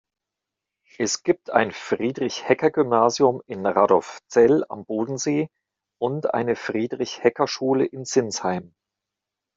[0.97, 5.47] Es gibt ein Friedrich-Hecker-Gymnasium in Radolfzell am Bodensee
[5.99, 8.73] und eine Friedrich-Hecker-Schule in Sinsheim.